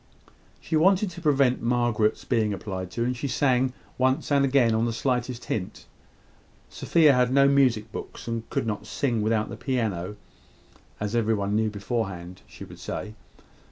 She 0.59 0.75
wanted 0.75 1.11
to 1.11 1.21
prevent 1.21 1.61
Margaret's 1.61 2.25
being 2.25 2.53
applied 2.53 2.89
to, 2.89 3.03
and 3.03 3.15
she 3.15 3.27
sang, 3.27 3.71
once 3.99 4.31
and 4.31 4.43
again, 4.43 4.73
on 4.73 4.85
the 4.85 4.93
slightest 4.93 5.45
hint. 5.45 5.85
Sophia 6.69 7.13
had 7.13 7.31
no 7.31 7.47
music 7.47 7.91
books, 7.91 8.27
and 8.27 8.49
could 8.49 8.65
not 8.65 8.87
sing 8.87 9.21
without 9.21 9.49
the 9.49 9.57
piano, 9.57 10.15
as 10.99 11.15
every 11.15 11.35
one 11.35 11.55
knew 11.55 11.69
beforehand 11.69 12.41
she 12.47 12.65
would 12.65 12.79
say. 12.79 13.13